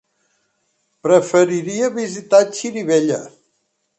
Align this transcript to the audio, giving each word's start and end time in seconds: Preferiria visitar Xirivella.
Preferiria 1.07 1.91
visitar 1.99 2.41
Xirivella. 2.61 3.23